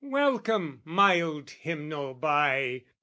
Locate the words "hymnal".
1.51-2.15